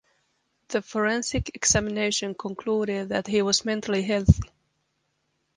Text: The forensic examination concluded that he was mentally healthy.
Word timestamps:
The 0.69 0.81
forensic 0.81 1.49
examination 1.53 2.33
concluded 2.33 3.09
that 3.09 3.27
he 3.27 3.43
was 3.43 3.63
mentally 3.65 4.01
healthy. 4.01 4.49